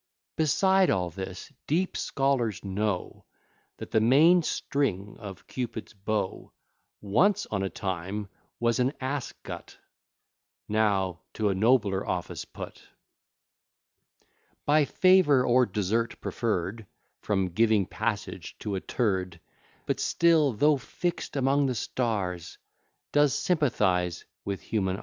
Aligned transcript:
Beside 0.35 0.89
all 0.89 1.11
this, 1.11 1.53
deep 1.67 1.95
scholars 1.95 2.65
know, 2.65 3.23
That 3.77 3.91
the 3.91 4.01
main 4.01 4.41
string 4.41 5.15
of 5.19 5.45
Cupid's 5.45 5.93
bow, 5.93 6.53
Once 7.01 7.45
on 7.51 7.61
a 7.61 7.69
time 7.69 8.27
was 8.59 8.79
an 8.79 8.93
a 8.99 9.21
gut; 9.43 9.77
Now 10.67 11.19
to 11.33 11.49
a 11.49 11.53
nobler 11.53 12.03
office 12.03 12.45
put, 12.45 12.81
By 14.65 14.85
favour 14.85 15.45
or 15.45 15.67
desert 15.67 16.19
preferr'd 16.19 16.87
From 17.21 17.49
giving 17.49 17.85
passage 17.85 18.57
to 18.57 18.73
a 18.73 18.81
t; 18.81 19.37
But 19.85 19.99
still, 19.99 20.53
though 20.53 20.77
fix'd 20.77 21.35
among 21.37 21.67
the 21.67 21.75
stars, 21.75 22.57
Does 23.11 23.35
sympathize 23.35 24.25
with 24.45 24.61
human 24.61 24.95
a 24.95 24.99